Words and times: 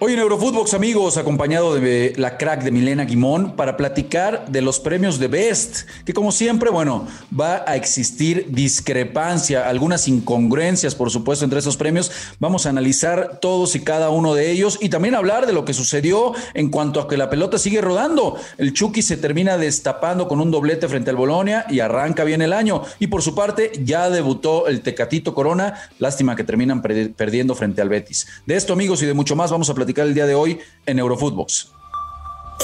Hoy 0.00 0.12
en 0.12 0.20
Eurofootbox, 0.20 0.74
amigos, 0.74 1.16
acompañado 1.16 1.74
de 1.74 2.12
la 2.16 2.38
crack 2.38 2.62
de 2.62 2.70
Milena 2.70 3.04
Guimón 3.04 3.56
para 3.56 3.76
platicar 3.76 4.46
de 4.48 4.62
los 4.62 4.78
premios 4.78 5.18
de 5.18 5.26
Best, 5.26 5.88
que 6.04 6.12
como 6.12 6.30
siempre, 6.30 6.70
bueno, 6.70 7.08
va 7.38 7.64
a 7.66 7.74
existir 7.74 8.46
discrepancia, 8.48 9.68
algunas 9.68 10.06
incongruencias, 10.06 10.94
por 10.94 11.10
supuesto, 11.10 11.44
entre 11.44 11.58
esos 11.58 11.76
premios. 11.76 12.12
Vamos 12.38 12.64
a 12.64 12.68
analizar 12.68 13.40
todos 13.40 13.74
y 13.74 13.80
cada 13.80 14.10
uno 14.10 14.34
de 14.34 14.52
ellos 14.52 14.78
y 14.80 14.88
también 14.88 15.16
hablar 15.16 15.48
de 15.48 15.52
lo 15.52 15.64
que 15.64 15.74
sucedió 15.74 16.32
en 16.54 16.70
cuanto 16.70 17.00
a 17.00 17.08
que 17.08 17.16
la 17.16 17.28
pelota 17.28 17.58
sigue 17.58 17.80
rodando. 17.80 18.36
El 18.56 18.74
Chucky 18.74 19.02
se 19.02 19.16
termina 19.16 19.58
destapando 19.58 20.28
con 20.28 20.40
un 20.40 20.52
doblete 20.52 20.86
frente 20.86 21.10
al 21.10 21.16
Bolonia 21.16 21.66
y 21.68 21.80
arranca 21.80 22.22
bien 22.22 22.40
el 22.40 22.52
año. 22.52 22.84
Y 23.00 23.08
por 23.08 23.22
su 23.22 23.34
parte, 23.34 23.72
ya 23.82 24.10
debutó 24.10 24.68
el 24.68 24.80
Tecatito 24.80 25.34
Corona. 25.34 25.74
Lástima 25.98 26.36
que 26.36 26.44
terminan 26.44 26.82
perdiendo 26.82 27.56
frente 27.56 27.82
al 27.82 27.88
Betis. 27.88 28.28
De 28.46 28.54
esto, 28.54 28.72
amigos, 28.72 29.02
y 29.02 29.06
de 29.06 29.14
mucho 29.14 29.34
más, 29.34 29.50
vamos 29.50 29.68
a 29.68 29.74
platicar 29.74 29.87
el 29.96 30.14
día 30.14 30.26
de 30.26 30.34
hoy 30.34 30.58
en 30.86 30.98
Eurofootbox. 30.98 31.72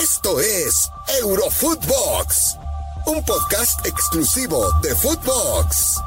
Esto 0.03 0.41
es 0.41 0.91
Eurofootbox, 1.21 2.57
un 3.07 3.25
podcast 3.25 3.87
exclusivo 3.87 4.63
de 4.83 4.95
Footbox. 4.95 6.01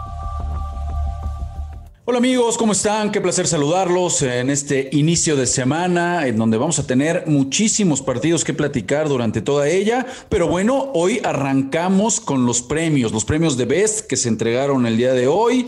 Hola 2.05 2.19
amigos, 2.19 2.57
¿cómo 2.57 2.71
están? 2.71 3.11
Qué 3.11 3.19
placer 3.19 3.47
saludarlos 3.47 4.21
en 4.21 4.49
este 4.49 4.89
inicio 4.93 5.35
de 5.35 5.45
semana 5.45 6.27
en 6.27 6.37
donde 6.37 6.57
vamos 6.57 6.79
a 6.79 6.87
tener 6.87 7.25
muchísimos 7.27 8.01
partidos 8.01 8.45
que 8.45 8.53
platicar 8.53 9.09
durante 9.09 9.41
toda 9.41 9.67
ella. 9.67 10.05
Pero 10.29 10.47
bueno, 10.47 10.91
hoy 10.93 11.19
arrancamos 11.23 12.21
con 12.21 12.45
los 12.45 12.61
premios, 12.61 13.11
los 13.11 13.25
premios 13.25 13.57
de 13.57 13.65
Best 13.65 14.07
que 14.07 14.15
se 14.15 14.29
entregaron 14.29 14.85
el 14.85 14.95
día 14.95 15.13
de 15.13 15.27
hoy. 15.27 15.67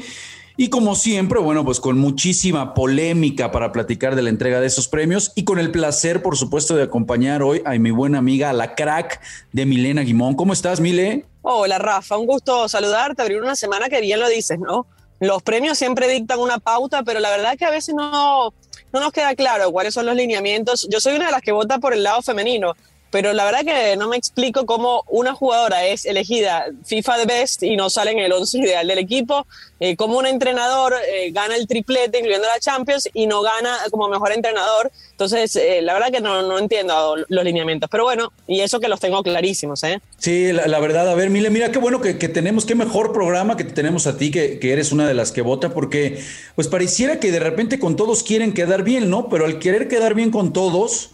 Y 0.62 0.70
como 0.70 0.94
siempre, 0.95 1.40
bueno, 1.40 1.63
pues 1.63 1.80
con 1.80 1.98
muchísima 1.98 2.73
polémica 2.73 3.50
para 3.50 3.72
platicar 3.72 4.17
de 4.17 4.23
la 4.23 4.30
entrega 4.30 4.59
de 4.59 4.67
esos 4.67 4.90
premios 4.90 5.31
y 5.34 5.45
con 5.45 5.58
el 5.58 5.72
placer, 5.72 6.22
por 6.22 6.36
supuesto, 6.36 6.76
de 6.76 6.84
acompañar 6.84 7.41
hoy 7.41 7.62
a 7.63 7.76
mi 7.76 7.91
buena 7.91 8.17
amiga, 8.17 8.52
la 8.52 8.75
crack 8.75 9.22
de 9.53 9.66
Milena 9.66 10.02
Guimón. 10.02 10.36
¿Cómo 10.36 10.52
estás, 10.52 10.81
Mile? 10.81 11.25
Hola, 11.44 11.78
Rafa, 11.78 12.17
un 12.17 12.25
gusto 12.25 12.67
saludarte, 12.67 13.22
abrir 13.22 13.42
una 13.42 13.56
semana 13.56 13.88
que 13.88 14.02
bien 14.02 14.20
lo 14.20 14.28
dices, 14.28 14.59
¿no? 14.59 14.86
Los 15.22 15.42
premios 15.44 15.78
siempre 15.78 16.09
dictan 16.09 16.39
una 16.39 16.59
pauta, 16.59 17.03
pero 17.03 17.22
la 17.22 17.30
verdad 17.30 17.53
es 17.53 17.58
que 17.58 17.66
a 17.66 17.72
veces 17.72 17.95
no, 17.95 18.53
no 18.92 19.00
nos 19.00 19.14
queda 19.14 19.33
claro 19.36 19.72
cuáles 19.72 19.94
son 19.94 20.08
los 20.08 20.16
lineamientos. 20.17 20.89
Yo 20.92 21.00
soy 21.00 21.16
una 21.16 21.28
de 21.28 21.31
las 21.31 21.42
que 21.42 21.53
vota 21.53 21.80
por 21.80 21.94
el 21.94 22.03
lado 22.03 22.22
femenino, 22.22 22.73
pero 23.11 23.33
la 23.33 23.45
verdad 23.45 23.61
que 23.61 23.97
no 23.97 24.07
me 24.07 24.17
explico 24.17 24.65
cómo 24.65 25.03
una 25.07 25.33
jugadora 25.33 25.85
es 25.85 26.05
elegida 26.05 26.65
FIFA 26.85 27.17
de 27.19 27.25
Best 27.25 27.63
y 27.63 27.75
no 27.75 27.89
sale 27.89 28.11
en 28.11 28.19
el 28.19 28.31
11 28.31 28.59
ideal 28.59 28.88
del 28.88 28.99
equipo, 28.99 29.47
eh, 29.79 29.95
como 29.95 30.17
un 30.17 30.25
entrenador 30.25 30.93
eh, 30.93 31.31
gana 31.31 31.55
el 31.55 31.67
triplete, 31.67 32.19
incluyendo 32.19 32.47
la 32.47 32.59
Champions, 32.59 33.09
y 33.13 33.27
no 33.27 33.41
gana 33.41 33.77
como 33.91 34.09
mejor 34.09 34.31
entrenador. 34.31 34.91
Entonces, 35.11 35.55
eh, 35.55 35.81
la 35.81 35.93
verdad 35.93 36.11
que 36.11 36.21
no, 36.21 36.41
no, 36.41 36.59
entiendo 36.59 37.15
los 37.27 37.43
lineamientos, 37.43 37.89
pero 37.89 38.03
bueno, 38.03 38.31
y 38.47 38.59
eso 38.59 38.80
que 38.80 38.87
los 38.87 38.99
tengo 38.99 39.23
clarísimos. 39.23 39.83
¿eh? 39.83 39.99
Sí, 40.17 40.52
la, 40.52 40.80
verdad, 40.80 41.09
a 41.09 41.15
ver, 41.15 41.30
Mile, 41.30 41.49
mira 41.49 41.71
qué 41.71 41.80
bueno 41.80 42.02
que, 42.02 42.17
que, 42.17 42.30
tenemos, 42.30 42.65
qué 42.65 42.75
mejor 42.75 43.13
programa 43.13 43.57
que 43.57 43.63
tenemos 43.63 44.05
a 44.07 44.17
ti, 44.17 44.31
que, 44.31 44.59
que 44.59 44.71
eres 44.73 44.91
una 44.91 45.07
de 45.07 45.13
las 45.13 45.31
que 45.31 45.41
vota, 45.41 45.73
porque 45.73 46.21
pues 46.55 46.67
pareciera 46.67 47.19
que 47.19 47.31
de 47.31 47.39
repente 47.39 47.80
con 47.80 47.95
todos 47.95 48.23
quieren 48.23 48.53
quedar 48.53 48.83
bien, 48.83 49.09
¿no? 49.09 49.30
Pero 49.30 49.45
al 49.45 49.59
querer 49.59 49.87
quedar 49.87 50.13
bien 50.13 50.31
con 50.31 50.53
todos 50.53 51.11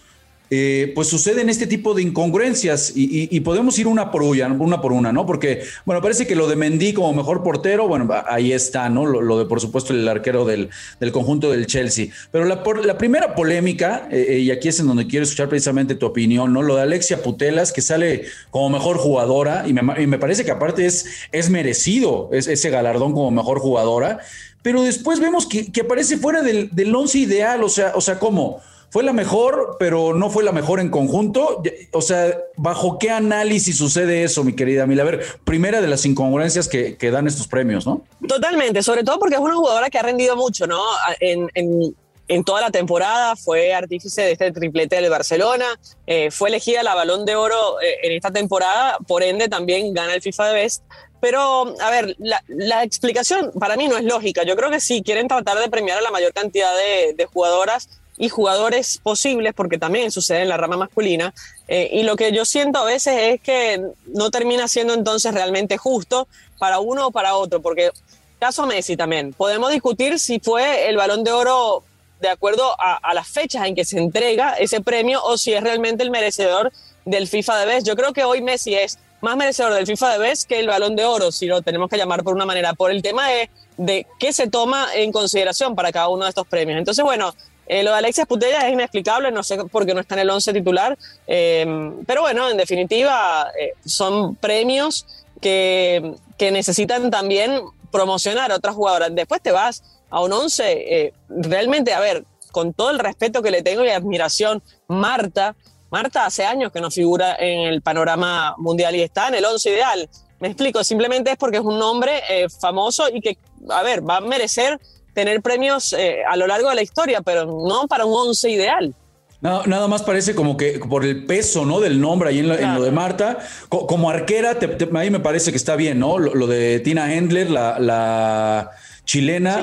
eh, 0.51 0.91
pues 0.93 1.07
suceden 1.07 1.49
este 1.49 1.65
tipo 1.65 1.93
de 1.93 2.03
incongruencias 2.03 2.93
y, 2.95 3.39
podemos 3.39 3.77
ir 3.79 3.88
una 3.88 4.11
por 4.11 4.21
una, 4.23 4.47
una 4.47 4.81
por 4.81 4.91
una, 4.91 5.11
¿no? 5.11 5.25
Porque, 5.25 5.63
bueno, 5.85 6.01
parece 6.01 6.27
que 6.27 6.35
lo 6.35 6.47
de 6.47 6.55
Mendy 6.55 6.93
como 6.93 7.13
mejor 7.13 7.43
portero, 7.43 7.88
bueno, 7.88 8.07
ahí 8.27 8.51
está, 8.51 8.89
¿no? 8.89 9.05
Lo, 9.05 9.39
de, 9.39 9.45
por 9.45 9.59
supuesto, 9.59 9.93
el 9.93 10.07
arquero 10.07 10.45
del, 10.45 10.69
conjunto 11.11 11.51
del 11.51 11.67
Chelsea. 11.67 12.07
Pero 12.31 12.45
la, 12.45 12.63
la 12.83 12.97
primera 12.97 13.35
polémica, 13.35 14.07
eh, 14.11 14.25
eh, 14.29 14.39
y 14.39 14.51
aquí 14.51 14.67
es 14.67 14.79
en 14.79 14.88
donde 14.88 15.07
quiero 15.07 15.23
escuchar 15.23 15.49
precisamente 15.49 15.95
tu 15.95 16.05
opinión, 16.05 16.53
¿no? 16.53 16.61
Lo 16.61 16.75
de 16.75 16.83
Alexia 16.83 17.21
Putelas, 17.21 17.71
que 17.71 17.81
sale 17.81 18.25
como 18.51 18.69
mejor 18.69 18.97
jugadora, 18.97 19.66
y 19.67 19.73
me, 19.73 20.17
parece 20.17 20.45
que 20.45 20.51
aparte 20.51 20.85
es, 20.85 21.05
es 21.31 21.50
merecido 21.50 22.29
ese 22.31 22.69
galardón 22.69 23.13
como 23.13 23.31
mejor 23.31 23.59
jugadora, 23.59 24.19
pero 24.61 24.81
después 24.81 25.19
vemos 25.19 25.45
que, 25.45 25.72
aparece 25.81 26.17
fuera 26.17 26.41
del, 26.41 26.69
del 26.72 26.95
once 26.95 27.19
ideal, 27.19 27.63
o 27.63 27.69
sea, 27.69 27.94
o 27.95 28.01
sea, 28.01 28.17
¿cómo? 28.17 28.61
Fue 28.95 29.03
la 29.03 29.11
mejor, 29.11 29.75
pero 29.78 30.13
no 30.13 30.29
fue 30.29 30.41
la 30.41 30.53
mejor 30.53 30.79
en 30.79 30.89
conjunto. 30.89 31.61
O 31.91 32.01
sea, 32.01 32.33
¿bajo 32.56 32.97
qué 32.97 33.09
análisis 33.11 33.78
sucede 33.78 34.23
eso, 34.23 34.45
mi 34.45 34.53
querida 34.53 34.88
Mila? 34.88 35.01
A 35.01 35.06
ver, 35.06 35.25
primera 35.44 35.81
de 35.81 35.88
las 35.89 36.06
incongruencias 36.06 36.69
que, 36.69 36.95
dan 37.11 37.28
estos 37.28 37.45
premios, 37.45 37.85
¿no? 37.85 38.03
Totalmente, 38.25 38.81
sobre 38.84 39.03
todo 39.03 39.19
porque 39.19 39.35
es 39.35 39.41
una 39.41 39.55
jugadora 39.55 39.89
que 39.89 40.00
ha 40.00 40.01
rendido 40.01 40.38
mucho, 40.38 40.66
¿no? 40.66 40.81
En, 41.19 42.44
toda 42.45 42.61
la 42.61 42.72
temporada, 42.72 43.35
fue 43.35 43.73
artífice 43.73 44.22
de 44.22 44.31
este 44.31 44.53
triplete 44.53 44.95
del 44.95 45.09
Barcelona, 45.09 45.66
eh, 46.07 46.31
fue 46.31 46.47
elegida 46.47 46.81
la 46.81 46.95
balón 46.95 47.25
de 47.25 47.35
oro 47.35 47.81
eh, 47.81 47.97
en 48.01 48.13
esta 48.13 48.31
temporada, 48.31 48.97
por 49.05 49.23
ende 49.23 49.50
también 49.50 49.94
gana 49.94 50.13
el 50.13 50.22
FIFA 50.22 50.47
de 50.47 50.53
Best. 50.53 50.84
Pero, 51.19 51.75
a 51.81 51.89
ver, 51.89 52.16
la, 52.17 52.84
explicación 52.84 53.51
para 53.59 53.75
mí 53.75 53.89
no 53.89 53.97
es 53.97 54.05
lógica. 54.05 54.44
Yo 54.44 54.55
creo 54.55 54.69
que 54.69 54.79
sí, 54.79 55.01
quieren 55.03 55.28
tratar 55.28 55.57
de 55.57 55.69
premiar 55.69 55.97
a 55.97 56.01
la 56.01 56.11
mayor 56.11 56.31
cantidad 56.31 56.72
de 57.17 57.25
jugadoras 57.25 57.89
y 58.18 58.30
jugadores 58.30 59.00
posibles, 59.03 59.53
porque 59.53 59.78
también 59.78 60.12
sucede 60.12 60.44
en 60.44 60.50
la 60.50 60.58
rama 60.58 60.78
masculina. 60.78 61.34
Eh, 61.68 61.90
y 61.92 62.03
lo 62.03 62.16
que 62.16 62.31
yo 62.31 62.46
siento 62.46 62.80
a 62.80 62.86
veces 62.86 63.34
es 63.34 63.42
que 63.42 63.81
no 64.08 64.31
termina 64.31 64.68
siendo 64.68 64.94
entonces 64.94 65.34
realmente 65.34 65.78
justo 65.78 66.28
para 66.58 66.80
uno 66.80 67.08
o 67.08 67.12
para 67.12 67.36
otro, 67.36 67.62
porque 67.62 67.92
caso 68.40 68.66
Messi 68.66 68.96
también, 68.96 69.34
podemos 69.34 69.72
discutir 69.72 70.20
si 70.20 70.40
fue 70.40 70.88
el 70.90 70.98
balón 70.98 71.24
de 71.24 71.31
oro 71.31 71.84
de 72.22 72.30
acuerdo 72.30 72.76
a, 72.80 73.14
las 73.14 73.28
fechas 73.28 73.68
en 73.68 73.76
que 73.76 73.86
se 73.86 73.98
entrega 73.98 74.53
ese 74.53 74.82
premio 74.82 75.22
o 75.24 75.38
si 75.38 75.53
es 75.53 75.62
realmente 75.62 76.03
el 76.03 76.12
merecedor 76.12 76.72
del 77.03 77.28
FIFA 77.28 77.59
de 77.59 77.66
Best. 77.66 77.88
Yo 77.88 77.96
creo 77.96 78.14
que 78.14 78.24
hoy 78.24 78.42
Messi 78.42 78.74
es 78.74 78.97
más 79.22 79.36
merecedor 79.36 79.74
del 79.74 79.86
FIFA 79.86 80.14
de 80.14 80.18
Best 80.20 80.47
que 80.47 80.59
el 80.59 80.68
balón 80.68 80.96
de 80.96 81.06
oro, 81.06 81.32
si 81.32 81.46
lo 81.46 81.62
tenemos 81.62 81.90
que 81.90 81.97
llamar 81.97 82.24
por 82.24 82.34
una 82.34 82.46
manera, 82.46 82.74
por 82.74 82.90
el 82.90 83.02
tema 83.02 83.30
de, 83.30 83.50
de 83.78 84.08
qué 84.20 84.34
se 84.34 84.47
toma 84.47 84.88
en 84.96 85.12
consideración 85.12 85.76
para 85.76 85.92
cada 85.92 86.08
uno 86.08 86.24
de 86.24 86.30
estos 86.30 86.47
premios. 86.47 86.80
Entonces, 86.80 87.03
bueno, 87.03 87.36
eh, 87.68 87.84
lo 87.84 87.92
de 87.92 87.98
Alexia 87.98 88.26
Putella 88.26 88.68
es 88.68 88.74
inexplicable, 88.74 89.31
no 89.31 89.44
sé 89.44 89.58
por 89.66 89.86
qué 89.86 89.94
no 89.94 90.02
está 90.02 90.16
en 90.16 90.22
el 90.22 90.30
11 90.30 90.53
titular, 90.53 90.98
eh, 91.28 91.66
pero 92.06 92.22
bueno, 92.22 92.50
en 92.50 92.58
definitiva 92.58 93.52
eh, 93.59 93.74
son 93.86 94.36
premios 94.36 95.06
que, 95.42 96.14
que, 96.38 96.52
necesitan 96.52 97.09
también 97.09 97.62
promocionar 97.92 98.52
a 98.52 98.56
otras 98.56 98.76
jugadoras. 98.76 99.09
Después 99.14 99.42
te 99.42 99.52
vas 99.52 99.84
a 100.09 100.22
un 100.22 100.31
11, 100.31 101.14
realmente, 101.30 101.94
a 101.94 102.00
ver, 102.00 102.24
con 102.52 102.74
todo 102.74 102.92
el 102.92 103.00
respeto 103.00 103.42
que 103.42 103.52
le 103.52 103.64
tengo 103.64 103.84
y 103.84 103.90
admiración, 103.90 104.62
Marta, 104.88 105.56
Marta 105.90 106.26
hace 106.26 106.46
años 106.46 106.72
que 106.72 106.82
no 106.82 106.92
figura 106.92 107.36
en 107.38 107.62
el 107.62 107.82
panorama 107.82 108.56
mundial 108.58 108.96
y 108.96 109.02
está 109.02 109.28
en 109.28 109.36
el 109.36 109.46
11 109.46 109.70
ideal. 109.72 110.09
Me 110.40 110.50
explico, 110.50 110.84
simplemente 110.84 111.32
es 111.32 111.38
porque 111.38 111.58
es 111.58 111.64
un 111.64 111.80
nombre 111.80 112.22
famoso 112.59 113.08
y 113.09 113.22
que, 113.22 113.38
a 113.70 113.82
ver, 113.84 114.08
va 114.08 114.18
a 114.18 114.22
merecer 114.22 114.80
tener 115.16 115.42
premios 115.42 115.94
eh, 115.94 116.20
a 116.30 116.36
lo 116.36 116.46
largo 116.46 116.70
de 116.70 116.76
la 116.76 116.84
historia, 116.84 117.22
pero 117.22 117.46
no 117.46 117.88
para 117.88 118.06
un 118.06 118.14
once 118.14 118.50
ideal. 118.52 118.94
No, 119.42 119.64
nada 119.66 119.88
más 119.88 120.03
parece 120.03 120.34
como 120.34 120.58
que 120.58 120.80
por 120.80 121.06
el 121.06 121.26
peso, 121.26 121.66
¿no? 121.66 121.80
Del 121.80 122.00
nombre 122.00 122.30
ahí 122.30 122.40
en 122.40 122.48
lo, 122.48 122.56
de 122.56 122.92
Marta. 122.92 123.40
como 123.70 124.09
arquera, 124.09 124.52
a 124.52 125.00
mí 125.00 125.09
me 125.09 125.20
parece 125.20 125.52
que 125.52 125.58
está 125.58 125.76
bien, 125.76 126.00
¿no? 126.00 126.20
Lo, 126.20 126.48
de 126.48 126.80
Tina 126.80 127.14
Hendler, 127.14 127.50
la, 127.50 127.80
la 127.80 128.72
chilena, 129.05 129.61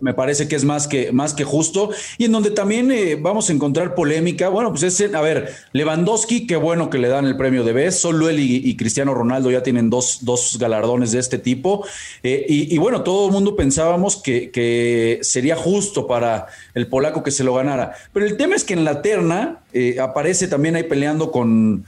Me, 0.00 0.14
parece 0.14 0.46
que 0.46 0.54
es 0.54 0.64
más 0.64 0.86
que, 0.86 1.10
más 1.10 1.34
que 1.34 1.44
justo. 1.44 1.90
Y 2.18 2.26
en 2.26 2.32
donde 2.32 2.50
también 2.50 2.92
eh, 2.92 3.16
vamos 3.16 3.50
a 3.50 3.52
encontrar 3.52 3.94
polémica, 3.94 4.48
bueno, 4.50 4.70
pues 4.70 4.82
es, 4.82 5.14
a 5.14 5.20
ver, 5.20 5.54
Lewandowski, 5.72 6.46
qué 6.46 6.56
bueno 6.56 6.90
que 6.90 6.98
le 6.98 7.08
dan 7.08 7.24
el 7.24 7.36
premio 7.36 7.64
de 7.64 7.72
vez, 7.72 7.98
solo 7.98 8.28
él 8.28 8.38
y, 8.40 8.76
Cristiano 8.76 9.14
Ronaldo 9.14 9.50
ya 9.50 9.62
tienen 9.62 9.90
dos, 9.90 10.18
dos 10.22 10.58
galardones 10.58 11.10
de 11.10 11.18
este 11.18 11.38
tipo. 11.38 11.84
Eh, 12.22 12.44
y, 12.48 12.78
bueno, 12.78 13.02
todo 13.02 13.26
el 13.26 13.32
mundo 13.32 13.56
pensábamos 13.56 14.16
que, 14.16 14.50
que, 14.50 15.18
sería 15.22 15.56
justo 15.56 16.06
para 16.06 16.46
el 16.74 16.86
polaco 16.86 17.22
que 17.22 17.30
se 17.30 17.44
lo 17.44 17.54
ganara. 17.54 17.94
Pero 18.12 18.26
el 18.26 18.36
tema 18.36 18.54
es 18.54 18.64
que 18.64 18.74
en 18.74 18.84
la 18.84 19.02
terna 19.02 19.60
eh, 19.72 19.98
aparece 20.00 20.46
también 20.46 20.76
ahí 20.76 20.84
peleando 20.84 21.32
con... 21.32 21.84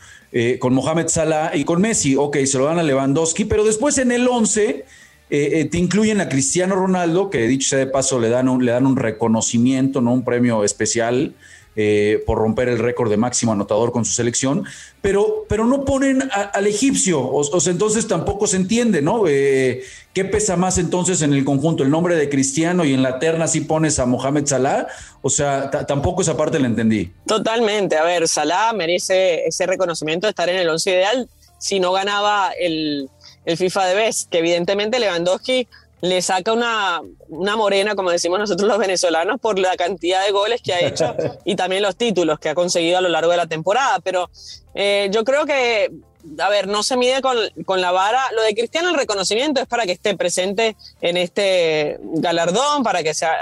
con 0.60 0.72
Mohamed 0.72 1.08
Salah 1.08 1.50
y 1.54 1.64
con 1.64 1.80
Messi, 1.80 2.14
ok, 2.14 2.36
se 2.44 2.56
lo 2.56 2.66
dan 2.66 2.78
a 2.78 2.84
Lewandowski, 2.84 3.46
pero 3.46 3.64
después 3.64 3.98
en 3.98 4.12
el 4.12 4.28
11 4.28 4.84
eh, 5.30 5.60
eh, 5.60 5.64
te 5.66 5.78
incluyen 5.78 6.20
a 6.20 6.28
Cristiano 6.28 6.74
Ronaldo, 6.74 7.30
que 7.30 7.46
dicho 7.46 7.68
sea 7.68 7.78
de 7.78 7.86
paso 7.86 8.18
le 8.18 8.28
dan 8.28 8.48
un, 8.48 8.64
le 8.64 8.72
dan 8.72 8.84
un 8.84 8.96
reconocimiento, 8.96 10.00
¿no? 10.00 10.12
un 10.12 10.24
premio 10.24 10.64
especial 10.64 11.34
eh, 11.76 12.24
por 12.26 12.38
romper 12.38 12.68
el 12.68 12.80
récord 12.80 13.08
de 13.08 13.16
máximo 13.16 13.52
anotador 13.52 13.92
con 13.92 14.04
su 14.04 14.12
selección, 14.12 14.64
pero, 15.00 15.46
pero 15.48 15.66
no 15.66 15.84
ponen 15.84 16.28
al 16.32 16.66
egipcio, 16.66 17.24
o, 17.24 17.60
sea, 17.60 17.72
entonces 17.72 18.08
tampoco 18.08 18.48
se 18.48 18.56
entiende, 18.56 19.02
¿no? 19.02 19.22
¿Qué 19.22 20.24
pesa 20.30 20.56
más 20.56 20.78
entonces 20.78 21.22
en 21.22 21.32
el 21.32 21.44
conjunto? 21.44 21.84
¿El 21.84 21.90
nombre 21.90 22.16
de 22.16 22.28
Cristiano 22.28 22.84
y 22.84 22.92
en 22.92 23.02
la 23.02 23.20
terna 23.20 23.46
si 23.46 23.60
pones 23.60 24.00
a 24.00 24.06
Mohamed 24.06 24.46
Salah? 24.46 24.88
O 25.22 25.30
sea, 25.30 25.70
tampoco 25.70 26.22
esa 26.22 26.36
parte 26.36 26.58
la 26.58 26.66
entendí. 26.66 27.12
Totalmente, 27.24 27.96
a 27.96 28.02
ver, 28.02 28.26
Salah 28.26 28.72
merece 28.72 29.46
ese 29.46 29.64
reconocimiento 29.66 30.26
de 30.26 30.30
estar 30.30 30.48
en 30.48 30.56
el 30.56 30.68
once 30.68 30.90
ideal 30.90 31.28
si 31.60 31.78
no 31.78 31.92
ganaba 31.92 32.50
el 32.58 33.08
el 33.50 33.56
FIFA 33.56 33.86
de 33.86 33.94
Best, 33.94 34.30
que 34.30 34.38
evidentemente 34.38 34.98
Lewandowski 34.98 35.66
le 36.02 36.22
saca 36.22 36.52
una, 36.52 37.02
una 37.28 37.56
morena, 37.56 37.94
como 37.94 38.10
decimos 38.10 38.38
nosotros 38.38 38.68
los 38.68 38.78
venezolanos, 38.78 39.38
por 39.40 39.58
la 39.58 39.76
cantidad 39.76 40.24
de 40.24 40.32
goles 40.32 40.62
que 40.62 40.72
ha 40.72 40.80
hecho 40.80 41.14
y 41.44 41.56
también 41.56 41.82
los 41.82 41.96
títulos 41.96 42.38
que 42.38 42.48
ha 42.48 42.54
conseguido 42.54 42.98
a 42.98 43.00
lo 43.00 43.08
largo 43.08 43.30
de 43.30 43.36
la 43.36 43.46
temporada. 43.46 44.00
Pero 44.00 44.30
eh, 44.74 45.08
yo 45.12 45.24
creo 45.24 45.44
que, 45.44 45.90
a 46.38 46.48
ver, 46.48 46.68
no 46.68 46.82
se 46.82 46.96
mide 46.96 47.20
con, 47.20 47.36
con, 47.66 47.80
la 47.80 47.92
vara. 47.92 48.22
Lo 48.34 48.42
de 48.42 48.54
Cristiano, 48.54 48.88
el 48.88 48.96
reconocimiento 48.96 49.60
es 49.60 49.66
para 49.66 49.84
que 49.84 49.92
esté 49.92 50.16
presente 50.16 50.76
en 51.02 51.16
este 51.16 51.98
galardón, 52.00 52.82
para 52.82 53.02
que 53.02 53.12
sea, 53.12 53.34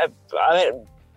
a 0.49 0.52
ver, 0.52 0.75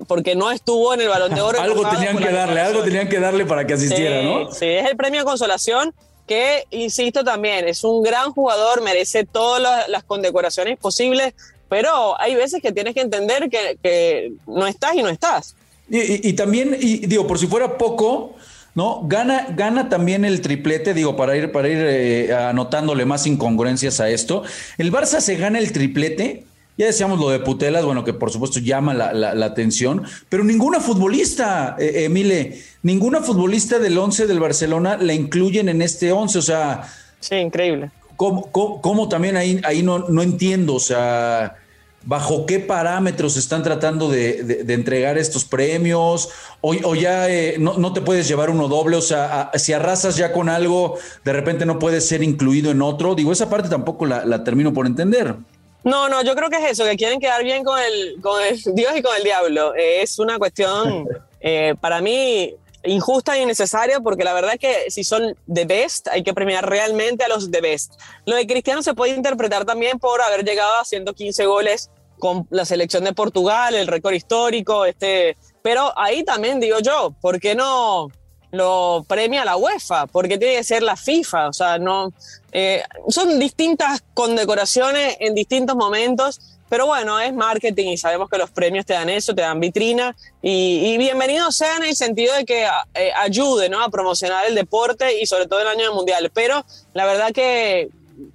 porque 0.08 0.36
no 0.36 0.52
estuvo 0.52 0.94
en 0.94 1.02
el 1.02 1.08
balón 1.08 1.34
de 1.34 1.42
oro. 1.42 1.60
algo 1.62 1.90
tenían 1.90 2.18
que 2.18 2.32
darle, 2.32 2.62
algo 2.62 2.84
tenían 2.84 3.10
que 3.10 3.20
darle 3.20 3.46
para 3.46 3.66
que 3.66 3.74
asistiera, 3.74 4.22
¿no? 4.22 4.52
Sí, 4.52 4.66
es 4.66 4.88
el 4.90 4.96
premio 4.96 5.22
de 5.22 5.26
consolación 5.26 5.94
que, 6.28 6.66
insisto 6.72 7.24
también, 7.24 7.68
es 7.68 7.84
un 7.84 8.04
gran 8.04 8.32
jugador, 8.32 8.82
merece 8.82 9.26
todas 9.26 9.88
las, 9.88 10.04
condecoraciones 10.04 10.78
posibles, 10.78 11.34
pero 11.70 12.20
hay 12.20 12.36
veces 12.36 12.62
que 12.62 12.72
tienes 12.72 12.94
que 12.94 13.02
entender 13.02 13.50
que, 13.50 14.34
no 14.48 14.68
estás 14.68 14.96
y 14.96 15.04
no 15.04 15.10
estás. 15.10 15.56
Y, 15.90 16.34
también, 16.34 16.78
y 16.80 17.06
digo, 17.06 17.28
por 17.28 17.38
si 17.38 17.48
fuera 17.48 17.78
poco, 17.78 18.36
¿no? 18.76 19.02
Gana, 19.04 19.48
gana 19.56 19.90
también 19.90 20.24
el 20.24 20.42
triplete, 20.42 20.94
digo, 20.94 21.18
para 21.18 21.36
ir, 21.36 21.52
para 21.52 21.68
ir 21.68 21.80
eh, 21.82 22.34
anotándole 22.34 23.04
más 23.04 23.28
incongruencias 23.28 24.00
a 24.00 24.10
esto. 24.10 24.44
El 24.78 24.92
Barça 24.92 25.20
se 25.20 25.36
gana 25.36 25.60
el 25.60 25.74
triplete 25.74 26.46
ya 26.82 26.88
decíamos 26.88 27.20
lo 27.20 27.30
de 27.30 27.38
Putelas, 27.38 27.86
bueno, 27.86 28.04
que 28.04 28.12
por 28.12 28.32
supuesto 28.32 28.60
llama 28.60 28.96
la, 28.96 29.46
atención, 29.46 30.02
pero 30.30 30.44
ninguna 30.44 30.80
futbolista, 30.80 31.76
eh, 31.78 32.06
Emile, 32.06 32.60
ninguna 32.82 33.22
futbolista 33.22 33.78
del 33.78 33.96
11 33.96 34.26
del 34.26 34.40
Barcelona 34.40 34.98
la 34.98 35.14
incluyen 35.14 35.70
en 35.70 35.84
este 35.84 36.12
11, 36.12 36.40
o 36.40 36.42
sea... 36.42 36.92
Sí, 37.20 37.36
increíble. 37.36 37.92
¿Cómo, 38.18 39.10
también 39.10 39.38
ahí, 39.38 39.62
ahí 39.64 39.84
no, 39.84 40.10
no 40.10 40.24
entiendo, 40.24 40.74
o 40.74 40.80
sea, 40.80 41.56
bajo 42.04 42.48
qué 42.48 42.60
parámetros 42.60 43.38
están 43.38 43.62
tratando 43.62 44.10
de, 44.10 44.66
entregar 44.68 45.20
estos 45.20 45.46
premios, 45.46 46.30
o, 46.62 46.96
ya 46.96 47.30
eh, 47.30 47.58
no, 47.60 47.94
te 47.94 48.02
puedes 48.02 48.28
llevar 48.28 48.50
uno 48.50 48.68
doble, 48.68 48.98
o 48.98 49.02
sea, 49.02 49.52
si 49.54 49.74
arrasas 49.74 50.18
ya 50.18 50.32
con 50.34 50.50
algo, 50.50 50.98
de 51.24 51.34
repente 51.34 51.68
no 51.68 51.78
puedes 51.78 52.08
ser 52.08 52.24
incluido 52.24 52.72
en 52.72 52.82
otro. 52.82 53.14
Digo, 53.14 53.32
esa 53.32 53.52
parte 53.52 53.70
tampoco 53.70 54.08
la, 54.08 54.26
la 54.26 54.44
termino 54.44 54.74
por 54.74 54.88
entender. 54.88 55.36
No, 55.84 56.10
no, 56.10 56.22
yo 56.22 56.36
creo 56.36 56.50
que 56.50 56.58
es 56.58 56.72
eso, 56.72 56.86
que 56.86 56.96
quieren 56.96 57.20
quedar 57.20 57.44
bien 57.44 57.64
con 57.64 57.80
el, 57.80 58.22
con 58.22 58.42
el 58.42 58.60
Dios 58.76 58.94
y 58.96 59.02
con 59.02 59.16
el 59.16 59.24
diablo. 59.24 59.74
Es 59.76 60.20
una 60.20 60.38
cuestión, 60.38 61.08
eh, 61.40 61.76
para 61.80 62.02
mí, 62.02 62.56
injusta 62.84 63.38
y 63.38 63.44
innecesaria, 63.44 64.00
porque 64.00 64.24
la 64.24 64.34
verdad 64.34 64.54
es 64.54 64.60
que 64.60 64.92
si 64.92 65.04
son 65.04 65.36
the 65.52 65.66
best, 65.66 66.08
hay 66.08 66.24
que 66.24 66.34
premiar 66.34 66.68
realmente 66.68 67.24
a 67.24 67.28
los 67.28 67.52
the 67.52 67.62
best. 67.62 67.94
Lo 68.26 68.36
de 68.36 68.48
Cristiano 68.48 68.82
se 68.84 68.94
puede 68.94 69.16
interpretar 69.16 69.66
también 69.66 70.00
por 70.00 70.22
haber 70.22 70.44
llegado 70.44 70.80
a 70.80 70.86
115 70.86 71.46
goles 71.46 71.90
con 72.20 72.48
la 72.52 72.66
selección 72.66 73.04
de 73.04 73.14
Portugal, 73.14 73.74
el 73.74 73.88
récord 73.88 74.14
histórico, 74.14 74.86
este, 74.86 75.38
pero 75.64 75.92
ahí 75.98 76.24
también 76.24 76.60
digo 76.60 76.80
yo, 76.80 77.16
¿por 77.20 77.40
qué 77.40 77.56
no 77.56 78.10
lo 78.52 79.06
premia 79.08 79.46
la 79.46 79.56
UEFA, 79.56 80.08
porque 80.08 80.38
tiene 80.38 80.56
que 80.56 80.64
ser 80.64 80.84
la 80.84 80.96
FIFA, 80.96 81.48
o 81.48 81.54
sea, 81.54 81.78
no, 81.78 82.14
eh, 82.52 82.84
son 83.08 83.40
distintas 83.40 84.04
condecoraciones 84.14 85.16
en 85.20 85.34
distintos 85.34 85.76
momentos, 85.76 86.40
pero 86.68 86.86
bueno, 86.86 87.20
es 87.20 87.34
marketing 87.34 87.88
y 87.88 87.98
sabemos 87.98 88.30
que 88.30 88.38
los 88.38 88.50
premios 88.50 88.86
te 88.86 88.94
dan 88.94 89.10
eso, 89.10 89.34
te 89.36 89.42
dan 89.42 89.60
vitrina 89.60 90.16
y, 90.42 90.98
bienvenidos 90.98 91.56
sean 91.56 91.84
en 91.84 91.90
el 91.90 91.96
sentido 91.96 92.34
de 92.36 92.46
que 92.46 92.66
eh, 92.94 93.12
ayude 93.18 93.70
a 93.78 93.90
promocionar 93.90 94.46
el 94.48 94.56
deporte 94.56 95.20
y 95.22 95.26
sobre 95.26 95.48
todo 95.48 95.62
el 95.62 95.68
año 95.68 95.84
del 95.84 95.94
mundial, 95.94 96.32
pero 96.34 96.66
la 96.94 97.06
verdad 97.06 97.32
que 97.34 97.90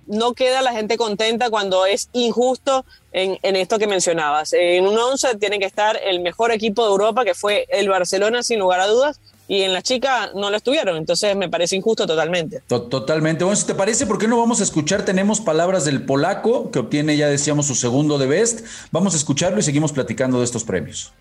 no 0.06 0.34
queda 0.34 0.62
la 0.62 0.72
gente 0.72 0.96
contenta 0.96 1.48
cuando 1.50 1.86
es 1.86 2.08
injusto 2.12 2.84
en, 3.12 3.38
en, 3.42 3.56
esto 3.56 3.78
que 3.78 3.86
mencionabas. 3.86 4.52
En 4.52 4.86
un 4.86 4.98
11 4.98 5.36
tiene 5.36 5.58
que 5.58 5.64
estar 5.64 5.98
el 6.02 6.20
mejor 6.20 6.50
equipo 6.50 6.84
de 6.84 6.90
Europa, 6.90 7.24
que 7.24 7.34
fue 7.34 7.66
el 7.70 7.88
Barcelona, 7.88 8.42
sin 8.42 8.58
lugar 8.58 8.80
a 8.80 8.86
dudas, 8.86 9.20
y 9.48 9.62
en 9.62 9.72
la 9.72 9.82
chica 9.82 10.30
no 10.34 10.50
lo 10.50 10.56
estuvieron, 10.56 10.96
entonces 10.96 11.36
me 11.36 11.48
parece 11.48 11.76
injusto 11.76 12.06
totalmente. 12.06 12.62
Totalmente. 12.66 13.44
Bueno, 13.44 13.56
si 13.56 13.66
te 13.66 13.74
parece, 13.74 14.06
¿por 14.06 14.18
qué 14.18 14.28
no 14.28 14.38
vamos 14.38 14.60
a 14.60 14.64
escuchar? 14.64 15.04
Tenemos 15.04 15.40
palabras 15.40 15.84
del 15.84 16.04
polaco, 16.04 16.70
que 16.70 16.78
obtiene, 16.78 17.16
ya 17.16 17.28
decíamos, 17.28 17.66
su 17.66 17.74
segundo 17.74 18.18
de 18.18 18.26
Best. 18.26 18.66
Vamos 18.90 19.14
a 19.14 19.16
escucharlo 19.16 19.58
y 19.58 19.62
seguimos 19.62 19.92
platicando 19.92 20.38
de 20.38 20.44
estos 20.44 20.64
premios. 20.64 21.12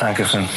Dankeschön. 0.00 0.48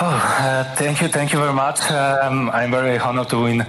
Oh, 0.00 0.06
uh, 0.06 0.64
thank 0.76 1.00
you, 1.00 1.08
thank 1.08 1.32
you 1.32 1.40
very 1.40 1.52
much. 1.52 1.80
Um, 1.90 2.50
I'm 2.50 2.70
very 2.70 2.98
honored 2.98 3.28
to 3.30 3.42
win 3.42 3.66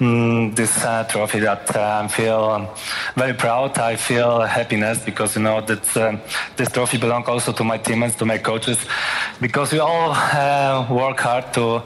Mm, 0.00 0.56
this 0.56 0.82
uh, 0.82 1.04
trophy 1.04 1.40
that 1.40 1.76
uh, 1.76 2.00
I 2.02 2.08
feel 2.08 2.74
very 3.16 3.34
proud. 3.34 3.78
I 3.78 3.96
feel 3.96 4.40
happiness 4.40 4.98
because 5.04 5.36
you 5.36 5.42
know 5.42 5.60
that 5.60 5.94
uh, 5.94 6.16
this 6.56 6.70
trophy 6.70 6.96
belongs 6.96 7.28
also 7.28 7.52
to 7.52 7.64
my 7.64 7.76
teammates, 7.76 8.16
to 8.16 8.24
my 8.24 8.38
coaches, 8.38 8.78
because 9.42 9.72
we 9.72 9.78
all 9.78 10.12
uh, 10.12 10.86
work 10.88 11.20
hard 11.20 11.52
to 11.52 11.82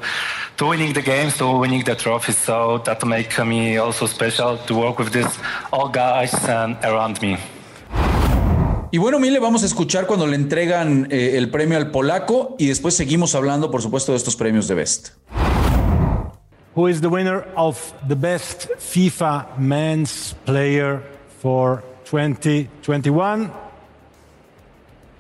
to 0.59 0.67
winning 0.67 0.93
the 0.93 1.03
games, 1.03 1.37
to 1.39 1.59
winning 1.59 1.83
the 1.83 1.97
trophies. 1.97 2.39
So 2.39 2.79
that 2.85 3.05
makes 3.05 3.37
me 3.41 3.79
also 3.79 4.07
special 4.07 4.59
to 4.59 4.75
work 4.75 5.01
with 5.01 5.13
this 5.13 5.37
all 5.73 5.89
guys 5.89 6.33
um, 6.49 6.77
around 6.85 7.21
me. 7.21 7.37
Y 8.93 8.99
bueno, 8.99 9.19
Mile, 9.19 9.41
vamos 9.41 9.65
a 9.65 9.67
escuchar 9.67 10.07
cuando 10.07 10.29
le 10.29 10.37
entregan 10.37 11.09
eh, 11.11 11.37
el 11.37 11.51
premio 11.51 11.79
al 11.79 11.91
polaco 11.91 12.55
y 12.61 12.69
después 12.69 12.95
seguimos 12.95 13.35
hablando, 13.35 13.73
por 13.73 13.83
supuesto, 13.83 14.13
de 14.13 14.19
estos 14.19 14.37
premios 14.37 14.69
de 14.69 14.77
Best. 14.77 15.09
Who 16.75 16.87
is 16.87 17.01
the 17.01 17.09
winner 17.09 17.43
of 17.57 17.95
the 18.07 18.17
best 18.17 18.69
FIFA 18.79 19.59
men's 19.59 20.35
player 20.45 21.03
for 21.39 21.83
2021. 22.05 23.51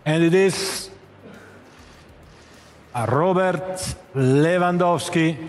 And 0.05 0.25
it 0.25 0.35
is 0.35 0.91
uh, 2.95 3.07
Robert 3.09 3.95
Lewandowski 4.15 5.49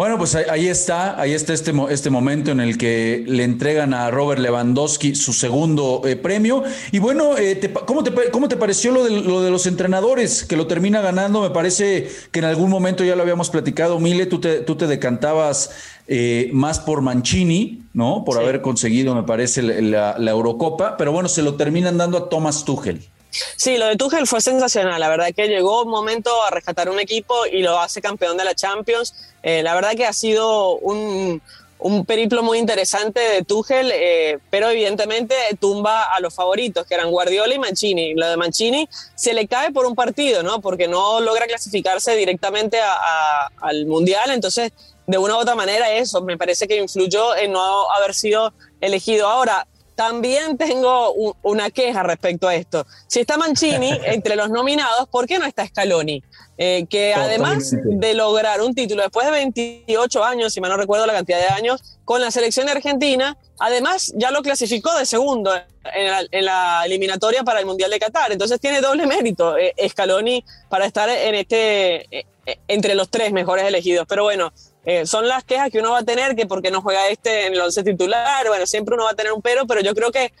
Bueno, 0.00 0.16
pues 0.16 0.34
ahí 0.34 0.66
está, 0.66 1.20
ahí 1.20 1.34
está 1.34 1.52
este, 1.52 1.74
este 1.90 2.08
momento 2.08 2.50
en 2.52 2.60
el 2.60 2.78
que 2.78 3.22
le 3.26 3.44
entregan 3.44 3.92
a 3.92 4.10
Robert 4.10 4.40
Lewandowski 4.40 5.14
su 5.14 5.34
segundo 5.34 6.00
eh, 6.06 6.16
premio. 6.16 6.62
Y 6.90 7.00
bueno, 7.00 7.36
eh, 7.36 7.70
¿cómo, 7.84 8.02
te, 8.02 8.30
¿cómo, 8.30 8.48
te, 8.48 8.56
pareció 8.56 8.92
lo 8.92 9.04
de, 9.04 9.10
lo 9.10 9.42
de, 9.42 9.50
los 9.50 9.66
entrenadores 9.66 10.44
que 10.44 10.56
lo 10.56 10.66
termina 10.66 11.02
ganando? 11.02 11.42
Me 11.42 11.50
parece 11.50 12.08
que 12.32 12.38
en 12.38 12.46
algún 12.46 12.70
momento 12.70 13.04
ya 13.04 13.14
lo 13.14 13.20
habíamos 13.20 13.50
platicado, 13.50 14.00
Mile, 14.00 14.24
tú 14.24 14.40
te, 14.40 14.60
tú 14.60 14.74
te 14.74 14.86
decantabas 14.86 15.72
eh, 16.08 16.48
más 16.54 16.78
por 16.78 17.02
Mancini, 17.02 17.82
¿no? 17.92 18.24
Por 18.24 18.38
haber 18.38 18.62
conseguido, 18.62 19.14
me 19.14 19.24
parece, 19.24 19.60
la, 19.60 20.16
la 20.18 20.30
Eurocopa, 20.30 20.96
pero 20.96 21.12
bueno, 21.12 21.28
se 21.28 21.42
lo 21.42 21.56
terminan 21.56 21.98
dando 21.98 22.16
a 22.16 22.30
Thomas 22.30 22.64
Tuchel. 22.64 23.02
Sí, 23.56 23.78
lo 23.78 23.86
de 23.86 23.96
Tuchel 23.96 24.26
fue 24.26 24.40
sensacional. 24.40 25.00
La 25.00 25.08
verdad 25.08 25.28
que 25.34 25.48
llegó 25.48 25.82
un 25.82 25.90
momento 25.90 26.30
a 26.44 26.50
rescatar 26.50 26.88
un 26.88 26.98
equipo 26.98 27.46
y 27.46 27.62
lo 27.62 27.78
hace 27.78 28.00
campeón 28.00 28.36
de 28.36 28.44
la 28.44 28.54
Champions. 28.54 29.14
Eh, 29.42 29.62
la 29.62 29.74
verdad 29.74 29.92
que 29.94 30.06
ha 30.06 30.12
sido 30.12 30.76
un, 30.78 31.40
un 31.80 32.04
periplo 32.04 32.42
muy 32.42 32.58
interesante 32.58 33.20
de 33.20 33.44
Tuchel, 33.44 33.90
eh, 33.94 34.38
pero 34.50 34.68
evidentemente 34.68 35.34
tumba 35.58 36.02
a 36.14 36.20
los 36.20 36.34
favoritos, 36.34 36.86
que 36.86 36.94
eran 36.94 37.10
Guardiola 37.10 37.54
y 37.54 37.58
Mancini. 37.58 38.14
Lo 38.14 38.28
de 38.28 38.36
Mancini 38.36 38.88
se 39.14 39.32
le 39.32 39.46
cae 39.46 39.72
por 39.72 39.86
un 39.86 39.94
partido, 39.94 40.42
¿no? 40.42 40.60
Porque 40.60 40.88
no 40.88 41.20
logra 41.20 41.46
clasificarse 41.46 42.14
directamente 42.16 42.78
al 43.60 43.86
Mundial. 43.86 44.30
Entonces, 44.30 44.72
de 45.06 45.18
una 45.18 45.36
u 45.36 45.38
otra 45.38 45.54
manera, 45.54 45.90
eso 45.92 46.20
me 46.22 46.36
parece 46.36 46.68
que 46.68 46.76
influyó 46.76 47.34
en 47.36 47.52
no 47.52 47.90
haber 47.92 48.14
sido 48.14 48.52
elegido. 48.80 49.28
Ahora, 49.28 49.66
también 50.00 50.56
tengo 50.56 51.12
una 51.42 51.68
queja 51.68 52.02
respecto 52.02 52.48
a 52.48 52.54
esto. 52.54 52.86
Si 53.06 53.20
está 53.20 53.36
Mancini 53.36 53.90
entre 54.06 54.34
los 54.34 54.48
nominados, 54.48 55.06
¿por 55.10 55.26
qué 55.26 55.38
no 55.38 55.44
está 55.44 55.66
Scaloni? 55.66 56.24
Eh, 56.56 56.86
que 56.88 57.12
además 57.12 57.74
de 57.84 58.14
lograr 58.14 58.62
un 58.62 58.74
título 58.74 59.02
después 59.02 59.26
de 59.26 59.32
28 59.32 60.24
años, 60.24 60.54
si 60.54 60.60
mal 60.62 60.70
no 60.70 60.78
recuerdo 60.78 61.04
la 61.04 61.12
cantidad 61.12 61.38
de 61.38 61.48
años, 61.48 61.98
con 62.10 62.20
la 62.20 62.32
selección 62.32 62.68
Argentina, 62.68 63.36
además 63.60 64.12
ya 64.16 64.32
lo 64.32 64.42
clasificó 64.42 64.92
de 64.98 65.06
segundo 65.06 65.52
en 65.94 66.44
la, 66.44 66.84
eliminatoria 66.84 67.44
para 67.44 67.60
el 67.60 67.66
Mundial 67.66 67.88
de 67.88 68.00
Qatar. 68.00 68.32
Entonces 68.32 68.58
tiene 68.58 68.80
doble 68.80 69.06
mérito 69.06 69.56
eh, 69.56 69.72
Scaloni 69.88 70.44
para 70.68 70.86
estar 70.86 71.08
en 71.08 71.36
este, 71.36 72.18
eh, 72.18 72.26
entre 72.66 72.96
los 72.96 73.10
tres 73.10 73.30
mejores 73.30 73.64
elegidos. 73.64 74.06
Pero 74.08 74.24
bueno, 74.24 74.52
eh, 74.84 75.06
son 75.06 75.28
las 75.28 75.44
quejas 75.44 75.70
que 75.70 75.78
uno 75.78 75.92
va 75.92 75.98
a 75.98 76.02
tener, 76.02 76.34
que 76.34 76.46
porque 76.46 76.72
no 76.72 76.82
juega 76.82 77.06
este 77.06 77.46
en 77.46 77.52
el 77.52 77.60
once 77.60 77.84
titular, 77.84 78.44
bueno, 78.48 78.66
siempre 78.66 78.96
uno 78.96 79.04
va 79.04 79.12
a 79.12 79.14
tener 79.14 79.30
un 79.30 79.40
pero, 79.40 79.68
pero 79.68 79.80
yo 79.80 79.94
creo 79.94 80.10
que 80.10 80.32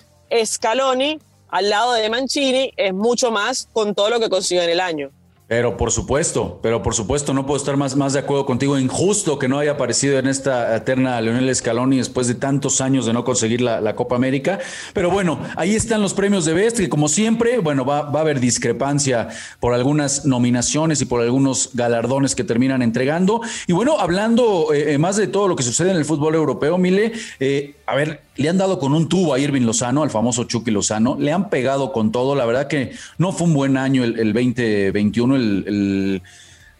Scaloni, 0.44 1.20
al 1.50 1.70
lado 1.70 1.92
de 1.92 2.10
Mancini, 2.10 2.72
es 2.76 2.92
mucho 2.92 3.30
más 3.30 3.68
con 3.72 3.94
todo 3.94 4.10
lo 4.10 4.18
que 4.18 4.28
consiguió 4.28 4.64
en 4.64 4.70
el 4.70 4.80
año. 4.80 5.12
Pero 5.50 5.76
por 5.76 5.90
supuesto, 5.90 6.60
pero 6.62 6.80
por 6.80 6.94
supuesto 6.94 7.34
no 7.34 7.44
puedo 7.44 7.56
estar 7.56 7.76
más, 7.76 7.96
más 7.96 8.12
de 8.12 8.20
acuerdo 8.20 8.46
contigo. 8.46 8.78
Injusto 8.78 9.36
que 9.36 9.48
no 9.48 9.58
haya 9.58 9.72
aparecido 9.72 10.16
en 10.16 10.28
esta 10.28 10.76
eterna 10.76 11.20
Leonel 11.20 11.52
Scaloni 11.52 11.96
después 11.96 12.28
de 12.28 12.36
tantos 12.36 12.80
años 12.80 13.04
de 13.04 13.12
no 13.12 13.24
conseguir 13.24 13.60
la, 13.60 13.96
Copa 13.96 14.14
América. 14.14 14.60
Pero 14.94 15.10
bueno, 15.10 15.40
ahí 15.56 15.74
están 15.74 16.02
los 16.02 16.14
premios 16.14 16.44
de 16.44 16.54
Best, 16.54 16.76
que 16.76 16.88
como 16.88 17.08
siempre, 17.08 17.58
bueno, 17.58 17.84
va, 17.84 18.02
va, 18.02 18.20
a 18.20 18.22
haber 18.22 18.38
discrepancia 18.38 19.26
por 19.58 19.74
algunas 19.74 20.24
nominaciones 20.24 21.02
y 21.02 21.06
por 21.06 21.20
algunos 21.20 21.70
galardones 21.74 22.36
que 22.36 22.44
terminan 22.44 22.80
entregando. 22.80 23.40
Y 23.66 23.72
bueno, 23.72 23.98
hablando 23.98 24.72
eh, 24.72 24.92
eh, 24.92 24.98
más 24.98 25.16
de 25.16 25.26
todo 25.26 25.48
lo 25.48 25.56
que 25.56 25.64
sucede 25.64 25.90
en 25.90 25.96
el 25.96 26.04
fútbol 26.04 26.36
europeo, 26.36 26.78
Mile, 26.78 27.10
eh, 27.40 27.74
a 27.86 27.96
ver, 27.96 28.20
le 28.36 28.48
han 28.48 28.56
dado 28.56 28.78
con 28.78 28.94
un 28.94 29.08
tubo 29.08 29.34
a 29.34 29.38
Irving 29.38 29.62
Lozano, 29.62 30.02
al 30.02 30.10
famoso 30.10 30.44
Chucky 30.44 30.70
Lozano, 30.70 31.16
le 31.18 31.30
han 31.30 31.50
pegado 31.50 31.92
con 31.92 32.10
todo, 32.10 32.34
la 32.34 32.46
verdad 32.46 32.68
que 32.68 32.92
no 33.18 33.32
fue 33.32 33.46
un 33.48 33.52
buen 33.52 33.76
año 33.76 34.02
el, 34.02 34.32
2021, 34.32 35.36
el, 35.40 36.22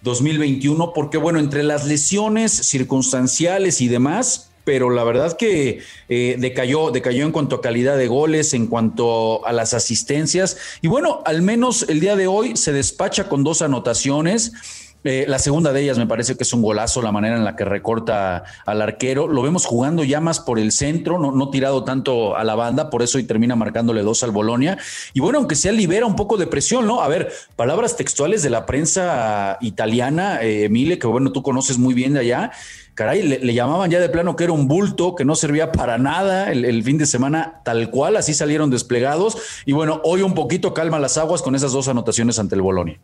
2021, 0.02 0.92
porque 0.94 1.18
bueno, 1.18 1.38
entre 1.38 1.62
las 1.62 1.86
lesiones 1.86 2.52
circunstanciales 2.52 3.82
y 3.82 3.88
demás, 3.88 4.50
pero 4.64 4.88
la 4.88 5.04
verdad 5.04 5.36
que 5.36 5.80
eh, 6.08 6.36
decayó, 6.38 6.90
decayó 6.90 7.26
en 7.26 7.32
cuanto 7.32 7.56
a 7.56 7.60
calidad 7.60 7.98
de 7.98 8.06
goles, 8.06 8.54
en 8.54 8.66
cuanto 8.66 9.46
a 9.46 9.52
las 9.52 9.74
asistencias, 9.74 10.56
y 10.80 10.88
bueno, 10.88 11.20
al 11.26 11.42
menos 11.42 11.84
el 11.88 12.00
día 12.00 12.16
de 12.16 12.26
hoy 12.26 12.56
se 12.56 12.72
despacha 12.72 13.28
con 13.28 13.44
dos 13.44 13.60
anotaciones 13.60 14.52
eh, 15.02 15.24
la 15.26 15.38
segunda 15.38 15.72
de 15.72 15.80
ellas 15.80 15.96
me 15.96 16.06
parece 16.06 16.36
que 16.36 16.42
es 16.42 16.52
un 16.52 16.60
golazo 16.60 17.00
la 17.00 17.10
manera 17.10 17.36
en 17.36 17.44
la 17.44 17.56
que 17.56 17.64
recorta 17.64 18.44
al 18.66 18.82
arquero. 18.82 19.28
Lo 19.28 19.42
vemos 19.42 19.64
jugando 19.64 20.04
ya 20.04 20.20
más 20.20 20.40
por 20.40 20.58
el 20.58 20.72
centro, 20.72 21.18
no, 21.18 21.32
no 21.32 21.48
tirado 21.48 21.84
tanto 21.84 22.36
a 22.36 22.44
la 22.44 22.54
banda, 22.54 22.90
por 22.90 23.02
eso 23.02 23.18
y 23.18 23.24
termina 23.24 23.56
marcándole 23.56 24.02
dos 24.02 24.22
al 24.22 24.30
Bolonia. 24.30 24.78
Y 25.14 25.20
bueno, 25.20 25.38
aunque 25.38 25.54
sea 25.54 25.72
libera 25.72 26.04
un 26.04 26.16
poco 26.16 26.36
de 26.36 26.46
presión, 26.46 26.86
¿no? 26.86 27.00
A 27.00 27.08
ver, 27.08 27.32
palabras 27.56 27.96
textuales 27.96 28.42
de 28.42 28.50
la 28.50 28.66
prensa 28.66 29.56
italiana, 29.62 30.42
eh, 30.42 30.64
Emile, 30.64 30.98
que 30.98 31.06
bueno, 31.06 31.32
tú 31.32 31.42
conoces 31.42 31.78
muy 31.78 31.94
bien 31.94 32.12
de 32.12 32.20
allá. 32.20 32.50
Caray, 32.94 33.22
le, 33.22 33.54
llamaban 33.54 33.90
ya 33.90 34.00
de 34.00 34.10
plano 34.10 34.36
que 34.36 34.44
era 34.44 34.52
un 34.52 34.68
bulto, 34.68 35.14
que 35.14 35.24
no 35.24 35.34
servía 35.34 35.72
para 35.72 35.96
nada 35.96 36.52
el, 36.52 36.66
el 36.66 36.82
fin 36.82 36.98
de 36.98 37.06
semana, 37.06 37.62
tal 37.64 37.90
cual, 37.90 38.16
así 38.16 38.34
salieron 38.34 38.68
desplegados. 38.68 39.38
Y 39.64 39.72
bueno, 39.72 40.02
hoy 40.04 40.20
un 40.20 40.34
poquito 40.34 40.74
calma 40.74 40.98
las 40.98 41.16
aguas 41.16 41.40
con 41.40 41.54
esas 41.54 41.72
dos 41.72 41.88
anotaciones 41.88 42.38
ante 42.38 42.56
el 42.56 42.60
Bolonia. 42.60 43.00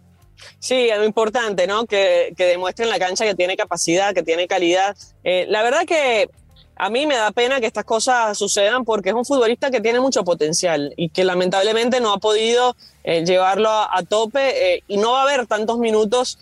Sí, 0.59 0.89
muy 0.97 1.07
importante, 1.07 1.67
¿no? 1.67 1.87
Que, 1.87 2.33
que 2.37 2.45
demuestre 2.45 2.85
en 2.85 2.91
la 2.91 2.99
cancha 2.99 3.25
que 3.25 3.35
tiene 3.35 3.57
capacidad, 3.57 4.15
que 4.15 4.23
tiene 4.23 4.47
calidad. 4.47 4.97
Eh, 5.25 5.47
la 5.49 5.63
verdad 5.63 5.85
que 5.87 6.29
a 6.77 6.91
mí 6.91 7.07
me 7.07 7.17
da 7.17 7.31
pena 7.31 7.61
que 7.61 7.67
estas 7.67 7.85
cosas 7.85 8.37
sucedan 8.37 8.85
porque 8.85 9.11
es 9.11 9.15
un 9.15 9.25
futbolista 9.25 9.71
que 9.71 9.81
tiene 9.81 10.01
mucho 10.01 10.25
potencial 10.25 10.93
y 10.97 11.09
que 11.09 11.25
lamentablemente 11.25 12.01
no 12.01 12.13
ha 12.13 12.19
podido 12.19 12.77
eh, 13.05 13.25
llevarlo 13.25 13.71
a, 13.71 14.03
tope 14.09 14.75
eh, 14.75 14.83
y 14.87 14.99
no 14.99 15.13
va 15.13 15.21
a 15.21 15.23
haber 15.23 15.47
tantos 15.47 15.79
minutos 15.79 16.39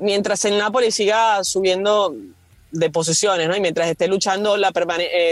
mientras 0.00 0.42
el 0.46 0.56
Napoli 0.56 0.90
siga 0.90 1.44
subiendo 1.44 2.14
de 2.70 2.88
posiciones, 2.88 3.46
¿no? 3.46 3.54
Y 3.54 3.60
mientras 3.60 3.88
esté 3.88 4.08
luchando 4.08 4.56
la 4.56 4.72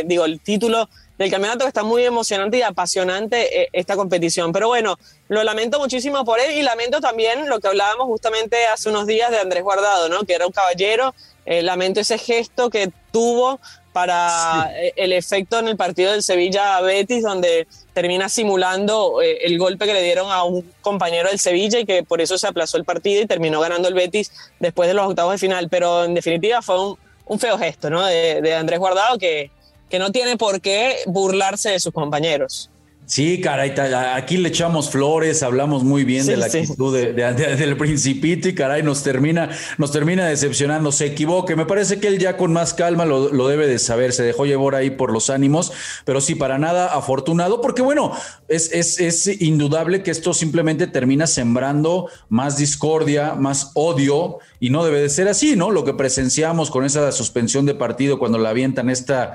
digo, 0.05 0.27
el 0.27 0.39
título 0.41 0.91
del 1.19 1.31
campeonato 1.31 1.65
que 1.65 1.69
está 1.69 1.83
muy 1.83 2.05
emocionante 2.05 2.59
y 2.59 2.63
apasionante 2.63 3.63
eh, 3.63 3.69
esta 3.73 3.97
competición. 3.97 4.53
Pero 4.53 4.69
bueno, 4.69 4.99
lo 5.29 5.43
lamento 5.45 5.79
muchísimo 5.79 6.25
por 6.25 6.41
él 6.41 6.53
y 6.53 6.63
lamento 6.63 7.01
también 7.01 7.49
lo 7.49 7.61
que 7.61 7.69
hablábamos 7.69 8.07
justamente 8.07 8.67
hace 8.67 8.89
unos 8.89 9.07
días 9.07 9.31
de 9.31 9.39
Andrés 9.39 9.63
Guardado, 9.63 10.09
¿no? 10.09 10.25
Que 10.25 10.35
era 10.35 10.47
un 10.47 10.53
caballero. 10.53 11.15
Eh, 11.47 11.63
lamento 11.63 12.01
ese 12.01 12.17
gesto 12.19 12.71
que 12.71 12.91
tuvo 13.13 13.61
para 13.93 14.73
eh, 14.77 14.95
el 14.97 15.13
efecto 15.13 15.59
en 15.59 15.69
el 15.69 15.77
partido 15.77 16.11
del 16.11 16.23
Sevilla 16.23 16.81
Betis, 16.81 17.23
donde 17.23 17.69
termina 17.93 18.29
simulando 18.29 19.21
el 19.23 19.57
golpe 19.57 19.87
que 19.87 19.95
le 19.95 20.03
dieron 20.03 20.33
a 20.33 20.43
un 20.43 20.69
compañero 20.81 21.29
del 21.29 21.39
Sevilla 21.39 21.79
y 21.79 21.87
que 21.87 22.03
por 22.03 22.21
eso 22.21 22.37
se 22.39 22.49
aplazó 22.49 22.77
el 22.77 22.85
partido 22.85 23.23
y 23.23 23.27
terminó 23.27 23.61
ganando 23.61 23.87
el 23.87 23.95
Betis 23.95 24.33
después 24.59 24.89
de 24.89 24.95
los 24.95 25.07
octavos 25.07 25.33
de 25.33 25.39
final. 25.39 25.69
Pero 25.69 26.05
en 26.05 26.15
definitiva 26.15 26.61
fue 26.61 26.97
un, 27.27 27.39
feo 27.39 27.57
gesto 27.57 27.89
¿no? 27.89 28.05
de, 28.05 28.41
de 28.43 28.55
Andrés 28.55 28.81
Guardado 28.81 29.17
que, 29.17 29.53
que 29.95 30.01
no 30.01 30.11
tiene 30.11 30.37
por 30.37 30.61
qué 30.61 30.97
burlarse 31.07 31.71
de 31.71 31.79
sus 31.79 31.93
compañeros. 31.93 32.69
Sí, 33.07 33.41
caray, 33.41 33.75
aquí 34.15 34.39
le 34.39 34.49
echamos 34.49 34.91
flores, 34.91 35.45
hablamos 35.45 35.85
muy 35.85 36.05
bien 36.05 36.27
de 36.27 36.37
la 36.37 36.47
actitud 36.47 36.93
del 36.93 37.77
principito 37.77 38.49
y 38.49 38.57
caray, 38.57 38.83
nos 38.83 39.05
termina, 39.05 39.51
nos 39.79 39.93
termina 39.93 40.27
decepcionando, 40.27 40.91
se 40.91 41.07
equivoque. 41.07 41.55
Me 41.55 41.65
parece 41.65 42.01
que 42.01 42.09
él 42.09 42.19
ya 42.19 42.37
con 42.37 42.53
más 42.53 42.75
calma 42.75 43.05
lo, 43.05 43.47
debe 43.47 43.69
de 43.69 43.79
saber, 43.79 44.13
se 44.13 44.25
dejó 44.25 44.47
llevar 44.47 44.75
ahí 44.75 44.91
por 44.91 45.13
los 45.13 45.31
ánimos, 45.31 45.71
pero 46.05 46.21
sí, 46.21 46.35
para 46.35 46.59
nada 46.59 46.93
afortunado, 46.93 47.61
porque 47.61 47.83
bueno, 47.83 48.11
es, 48.49 48.73
es, 48.73 48.99
es 48.99 49.41
indudable 49.41 50.03
que 50.03 50.11
esto 50.11 50.35
simplemente 50.35 50.89
termina 50.89 51.29
sembrando 51.29 52.09
más 52.29 52.57
discordia, 52.57 53.35
más 53.35 53.71
odio, 53.75 54.39
y 54.59 54.71
no 54.71 54.85
debe 54.85 55.03
de 55.03 55.11
ser 55.11 55.29
así, 55.29 55.55
¿no? 55.55 55.71
Lo 55.71 55.85
que 55.85 55.95
presenciamos 55.95 56.71
con 56.71 56.85
esa 56.85 57.13
suspensión 57.13 57.65
de 57.65 57.75
partido 57.77 58.19
cuando 58.19 58.39
la 58.39 58.49
avientan 58.49 58.89
esta 58.89 59.35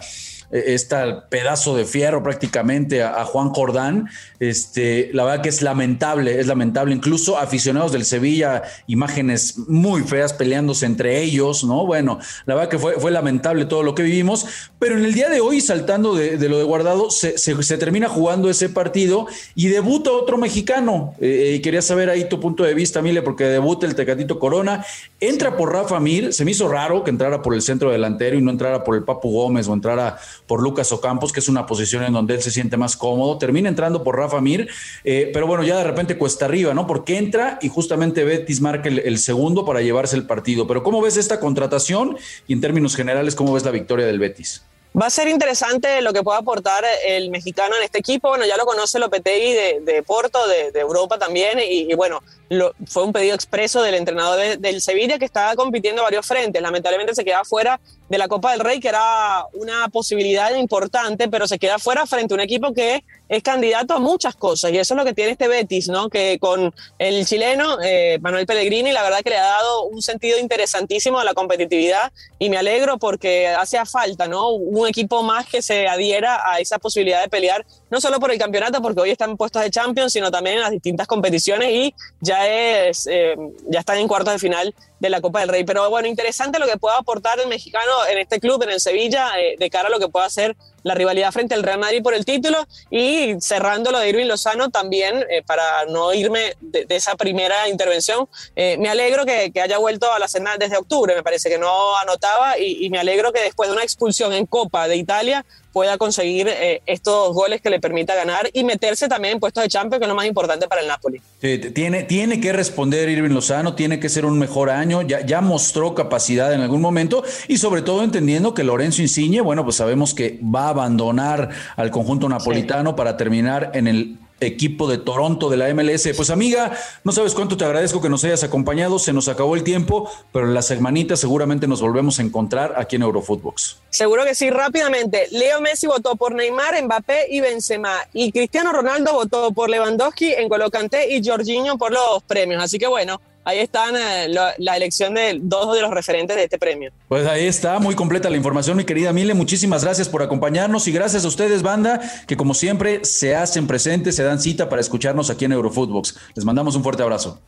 este 0.52 0.96
pedazo 1.30 1.76
de 1.76 1.86
fierro 1.86 2.24
prácticamente 2.24 3.04
a, 3.04 3.24
Juan 3.26 3.50
Jordán. 3.50 4.10
Este, 4.40 5.10
la 5.14 5.24
verdad 5.24 5.44
que 5.44 5.50
es 5.50 5.62
lamentable, 5.62 6.40
es 6.40 6.48
lamentable. 6.48 6.96
Incluso 6.96 7.38
aficionados 7.38 7.92
del 7.92 8.06
Sevilla, 8.06 8.64
imágenes 8.88 9.58
muy 9.68 10.02
feas 10.04 10.34
peleándose 10.34 10.86
entre 10.86 11.22
ellos, 11.22 11.64
¿no? 11.64 11.86
Bueno, 11.86 12.20
la 12.46 12.56
verdad 12.56 12.70
que 12.70 12.80
fue, 12.80 12.94
fue 13.00 13.12
lamentable 13.12 13.66
todo 13.66 13.84
lo 13.84 13.96
que 13.96 14.04
vivimos, 14.04 14.46
pero 14.80 14.98
en 14.98 15.06
el 15.06 15.14
día 15.14 15.30
de 15.30 15.42
hoy, 15.42 15.62
saltando 15.62 16.16
de, 16.16 16.38
lo 16.50 16.58
de 16.58 16.64
guardado, 16.64 17.10
se, 17.12 17.34
termina 17.78 18.10
jugando 18.10 18.50
ese 18.50 18.70
partido 18.70 19.28
y 19.56 19.68
debuta 19.68 20.12
otro 20.12 20.38
mexicano. 20.38 21.14
Eh, 21.20 21.56
y 21.56 21.62
quería 21.62 21.82
saber 21.82 22.10
ahí 22.10 22.28
tu 22.28 22.40
punto 22.40 22.64
de 22.64 22.74
vista, 22.74 23.02
Mile, 23.02 23.22
porque 23.22 23.46
debuta 23.46 23.86
el 23.86 23.96
Tecatito 23.96 24.40
Corona, 24.40 24.86
entra 25.20 25.58
por 25.58 25.72
Rafa 25.72 26.00
Mir, 26.00 26.34
se 26.34 26.46
me 26.46 26.52
hizo 26.52 26.68
raro 26.68 27.04
que 27.04 27.10
entrara 27.10 27.42
por 27.42 27.54
el 27.54 27.62
centro 27.62 27.92
delantero 27.92 28.38
y 28.38 28.42
no 28.42 28.52
entrara 28.52 28.84
por 28.84 28.96
el 28.96 29.04
Papu 29.04 29.32
Gómez 29.32 29.68
o 29.68 29.74
entrara 29.74 30.18
por 30.50 30.64
Lucas 30.64 30.92
Ocampos, 30.92 31.32
que 31.32 31.42
es 31.42 31.48
una 31.48 31.68
posición 31.68 32.04
en 32.04 32.12
donde 32.12 32.34
él 32.34 32.42
se 32.42 32.50
siente 32.50 32.76
más 32.76 32.98
cómodo. 32.98 33.38
Termina 33.38 33.70
entrando 33.70 34.04
por 34.04 34.18
Rafa 34.18 34.42
Mir, 34.42 34.68
eh, 35.04 35.30
pero 35.32 35.46
bueno, 35.46 35.64
ya 35.64 35.78
de 35.78 35.84
repente 35.84 36.18
cuesta 36.18 36.46
arriba, 36.46 36.74
¿no? 36.74 36.88
Porque 36.88 37.20
entra 37.20 37.60
y 37.62 37.70
justamente 37.70 38.24
Betis 38.24 38.60
marca 38.60 38.90
el, 38.90 38.98
el, 38.98 39.20
segundo 39.20 39.64
para 39.64 39.82
llevarse 39.82 40.16
el 40.16 40.26
partido. 40.26 40.66
Pero 40.66 40.82
¿cómo 40.82 41.02
ves 41.02 41.18
esta 41.18 41.40
contratación? 41.40 42.18
Y 42.48 42.54
en 42.54 42.62
términos 42.62 42.96
generales, 42.96 43.36
¿cómo 43.36 43.54
ves 43.54 43.64
la 43.64 43.70
victoria 43.70 44.08
del 44.08 44.18
Betis? 44.18 44.64
Va 45.00 45.06
a 45.06 45.10
ser 45.12 45.28
interesante 45.28 46.02
lo 46.02 46.14
que 46.14 46.24
pueda 46.24 46.40
aportar 46.40 46.84
el 47.08 47.30
mexicano 47.30 47.76
en 47.78 47.84
este 47.84 48.00
equipo. 48.00 48.30
Bueno, 48.30 48.46
ya 48.46 48.58
lo 48.58 48.66
conoce 48.66 48.98
Lopetegui 48.98 49.54
de, 49.54 49.80
de 49.82 50.02
Porto, 50.02 50.40
de, 50.48 50.72
Europa 50.80 51.20
también. 51.20 51.60
Y, 51.62 51.94
bueno, 51.94 52.24
lo, 52.50 52.74
fue 52.88 53.04
un 53.04 53.14
pedido 53.14 53.36
expreso 53.36 53.84
del 53.84 53.94
entrenador 53.94 54.58
del 54.58 54.82
Sevilla 54.82 55.20
que 55.20 55.26
estaba 55.26 55.56
compitiendo 55.56 56.02
varios 56.02 56.26
frentes. 56.26 56.60
Lamentablemente 56.60 57.14
se 57.14 57.24
queda 57.24 57.46
fuera 57.46 57.80
de 58.10 58.18
la 58.18 58.28
Copa 58.28 58.52
del 58.52 58.62
Rey, 58.62 58.80
que 58.80 58.88
era 58.88 59.46
una 59.54 59.90
posibilidad 59.90 60.54
importante, 60.56 61.28
pero 61.28 61.48
se 61.48 61.60
queda 61.60 61.78
fuera 61.78 62.08
frente 62.08 62.34
a 62.34 62.36
un 62.36 62.42
equipo 62.42 62.74
que 62.74 63.04
es 63.30 63.44
candidato 63.44 63.94
a 63.94 64.00
muchas 64.00 64.36
cosas. 64.36 64.72
Y 64.72 64.78
eso 64.80 64.96
es 64.96 64.98
lo 64.98 65.06
que 65.06 65.14
tiene 65.14 65.32
este 65.32 65.48
Betis, 65.48 65.88
¿no? 65.88 66.10
Que 66.10 66.40
con 66.40 66.74
el 66.98 67.26
chileno 67.26 67.78
eh, 67.82 68.18
Manuel 68.22 68.48
Pellegrini, 68.48 68.92
la 68.92 69.04
verdad 69.04 69.20
que 69.24 69.30
le 69.30 69.38
ha 69.38 69.44
dado 69.44 69.84
un 69.84 70.02
sentido 70.02 70.40
interesantísimo 70.40 71.20
a 71.20 71.24
la 71.24 71.36
competitividad. 71.36 72.12
Y 72.40 72.50
me 72.50 72.58
alegro 72.58 72.98
porque 72.98 73.48
hace 73.48 73.78
falta, 73.86 74.28
¿no? 74.28 74.50
Un 74.50 74.88
equipo 74.88 75.22
más 75.24 75.46
que 75.46 75.62
se 75.62 75.88
adhiera 75.88 76.42
a 76.52 76.60
esa 76.60 76.80
posibilidad 76.80 77.22
de 77.22 77.30
pelear, 77.30 77.66
no 77.92 78.02
solo 78.02 78.20
por 78.20 78.32
el 78.32 78.40
campeonato, 78.40 78.82
porque 78.82 79.02
hoy 79.02 79.12
están 79.12 79.38
puestos 79.38 79.62
de 79.62 79.70
Champions, 79.70 80.14
sino 80.14 80.32
también 80.32 80.58
en 80.58 80.62
las 80.64 80.72
distintas 80.72 81.06
competiciones 81.08 81.70
y 81.70 81.94
ya, 82.22 82.48
es, 82.48 83.08
eh, 83.08 83.36
ya 83.68 83.80
están 83.80 84.00
en 84.00 84.08
cuartos 84.08 84.34
de 84.34 84.40
final 84.40 84.74
de 85.00 85.10
la 85.10 85.22
Copa 85.22 85.42
del 85.42 85.50
Rey. 85.50 85.64
Pero 85.64 85.88
bueno, 85.90 86.08
interesante 86.08 86.60
lo 86.60 86.66
que 86.66 86.78
pueda 86.78 86.98
aportar 86.98 87.40
el 87.40 87.48
mexicano 87.48 87.92
en 88.12 88.18
este 88.18 88.40
club, 88.40 88.64
en 88.64 88.72
el 88.72 88.80
Sevilla, 88.80 89.40
eh, 89.40 89.56
de 89.58 89.70
cara 89.70 89.88
a 89.88 89.92
lo 89.92 90.00
que 90.00 90.10
pueda 90.10 90.26
hacer 90.26 90.56
la 90.84 90.94
rivalidad 90.94 91.32
frente 91.32 91.56
al 91.56 91.64
Real 91.64 91.80
Madrid 91.80 92.02
por 92.02 92.14
el 92.14 92.26
título 92.26 92.66
y 92.90 93.36
cerrando 93.40 93.92
lo 93.92 94.00
de 94.00 94.10
Irving 94.10 94.26
Lozano 94.26 94.70
también, 94.70 95.26
eh, 95.30 95.42
para 95.46 95.86
no 95.86 96.14
irme 96.14 96.56
de, 96.62 96.86
esa 96.90 97.16
primera 97.16 97.68
intervención, 97.70 98.28
eh, 98.56 98.78
me 98.80 98.90
alegro 98.90 99.26
que, 99.26 99.52
haya 99.60 99.78
vuelto 99.78 100.12
a 100.12 100.20
la 100.20 100.28
cena 100.28 100.58
desde 100.58 100.78
octubre, 100.78 101.14
me 101.14 101.24
parece 101.24 101.50
que 101.50 101.58
no 101.58 101.98
anotaba 101.98 102.58
y 102.58 102.90
me 102.90 102.98
alegro 102.98 103.34
que 103.34 103.42
después 103.42 103.70
de 103.70 103.74
una 103.74 103.84
expulsión 103.84 104.32
en 104.34 104.46
Copa 104.46 104.88
de 104.88 104.96
Italia 104.96 105.46
pueda 105.72 105.98
conseguir 105.98 106.48
eh, 106.48 106.82
estos 106.86 107.34
goles 107.34 107.62
que 107.62 107.70
le 107.70 107.80
permita 107.80 108.16
ganar 108.16 108.50
y 108.54 108.64
meterse 108.64 109.08
también 109.08 109.36
en 109.36 109.40
puestos 109.40 109.64
de 109.64 109.70
Champions, 109.70 110.00
que 110.00 110.06
es 110.06 110.10
lo 110.10 110.16
más 110.16 110.26
importante 110.26 110.68
para 110.68 110.82
el 110.82 110.88
Napoli. 110.88 111.22
tiene, 111.40 112.04
tiene 112.04 112.42
que 112.42 112.54
responder 112.54 113.10
Irving 113.10 113.34
Lozano, 113.34 113.76
tiene 113.76 114.00
que 114.00 114.10
ser 114.10 114.26
un 114.26 114.38
mejor 114.40 114.70
año, 114.70 115.02
ya, 115.02 115.26
ya 115.26 115.42
mostró 115.42 115.96
capacidad 115.96 116.54
en 116.54 116.62
algún 116.62 116.82
momento 116.82 117.24
y 117.48 117.58
sobre 117.58 117.82
todo 117.82 118.04
entendiendo 118.04 118.54
que 118.54 118.64
Lorenzo 118.64 119.02
Insigne, 119.02 119.42
bueno, 119.42 119.64
pues 119.64 119.76
sabemos 119.78 120.14
que 120.14 120.40
va 120.44 120.66
a 120.66 120.70
abandonar 120.70 121.50
al 121.76 121.92
conjunto 121.92 122.30
napolitano 122.30 122.96
para 122.96 123.18
terminar 123.18 123.72
en 123.74 123.88
el 123.88 124.18
equipo 124.40 124.88
de 124.88 124.98
Toronto 124.98 125.50
de 125.50 125.58
la 125.58 125.74
MLS. 125.74 126.10
Pues 126.16 126.30
amiga, 126.30 126.78
no 127.04 127.12
sabes 127.12 127.34
cuánto 127.34 127.58
te 127.58 127.66
agradezco 127.66 128.02
que 128.02 128.10
nos 128.10 128.24
hayas 128.24 128.44
acompañado, 128.44 129.00
se 129.00 129.14
nos 129.14 129.28
acabó 129.28 129.56
el 129.56 129.64
tiempo, 129.64 130.10
pero 130.32 130.48
en 130.48 130.54
la 130.54 130.62
semanitas 130.62 131.20
seguramente 131.20 131.68
nos 131.68 131.82
volvemos 131.82 132.20
a 132.20 132.22
encontrar 132.22 132.76
aquí 132.78 132.96
en 132.96 133.02
Eurofootbox. 133.04 133.78
Seguro 133.90 134.24
que 134.24 134.36
sí, 134.36 134.50
rápidamente. 134.50 135.28
Leo 135.32 135.62
Messi 135.62 135.88
votó 135.88 136.16
por 136.16 136.34
Neymar, 136.34 136.82
Mbappé 136.84 137.28
y 137.30 137.42
Benzema 137.42 137.96
y 138.14 138.32
Cristiano 138.32 138.72
Ronaldo 138.72 139.14
votó 139.14 139.52
por 139.52 139.70
Lewandowski, 139.70 140.34
en 140.34 140.50
Kanté 140.72 141.16
y 141.16 141.26
Jorginho 141.26 141.78
por 141.78 141.92
los 141.92 142.22
premios. 142.24 142.64
Así 142.64 142.78
que 142.78 142.88
bueno, 142.88 143.20
ahí 143.50 143.60
están 143.60 143.96
eh, 143.96 144.28
la, 144.30 144.78
elección 144.78 145.16
de 145.16 145.40
dos 145.42 145.76
de 145.76 145.82
los 145.82 145.92
referentes 145.92 146.36
de 146.36 146.44
este 146.44 146.58
premio. 146.58 146.92
Pues 147.08 147.28
ahí 147.28 147.46
está, 147.48 147.80
muy 147.80 147.96
completa 147.96 148.30
la 148.30 148.38
información, 148.38 148.78
mi 148.78 148.86
querida 148.86 149.12
Mile. 149.12 149.34
Muchísimas 149.34 149.84
gracias 149.84 150.08
por 150.08 150.22
acompañarnos 150.22 150.88
y 150.88 150.92
gracias 150.92 151.26
a 151.26 151.28
ustedes, 151.28 151.62
banda, 151.62 152.00
que 152.28 152.38
como 152.38 152.54
siempre 152.54 153.04
se 153.04 153.36
hacen 153.36 153.68
presentes, 153.68 154.16
se 154.16 154.24
dan 154.24 154.40
cita 154.40 154.70
para 154.70 154.82
escucharnos 154.82 155.30
aquí 155.30 155.46
en 155.46 155.54
Eurofootbox. 155.54 156.16
Les 156.36 156.46
mandamos 156.46 156.76
un 156.76 156.84
fuerte 156.84 157.04
abrazo. 157.04 157.40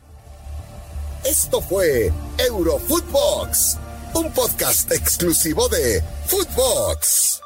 Esto 1.24 1.60
fue 1.60 2.12
Eurofootbox, 2.38 3.78
un 4.14 4.32
podcast 4.32 4.90
exclusivo 4.90 5.68
de 5.68 6.02
Footbox. 6.26 7.40